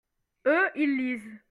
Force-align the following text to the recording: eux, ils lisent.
eux, 0.47 0.69
ils 0.75 0.97
lisent. 0.97 1.37